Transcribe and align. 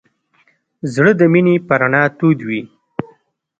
زړه 0.93 1.11
د 1.19 1.21
مینې 1.31 1.55
په 1.67 1.73
رڼا 1.81 2.03
تود 2.17 2.39
وي. 2.47 2.61